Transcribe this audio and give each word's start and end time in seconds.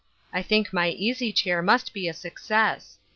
I 0.33 0.41
think 0.41 0.73
my 0.73 0.89
easy 0.89 1.31
chair 1.31 1.61
must 1.61 1.93
be 1.93 2.07
a 2.07 2.13
success. 2.15 2.97